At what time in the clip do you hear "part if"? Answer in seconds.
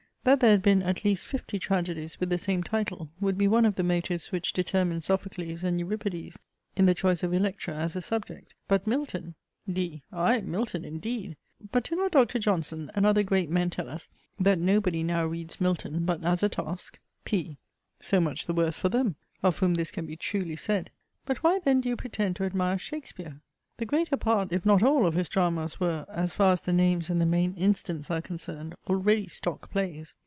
24.17-24.63